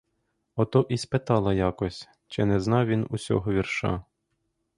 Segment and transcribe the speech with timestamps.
[0.55, 4.03] Ото і спитала якось, чи не зна він усього вірша.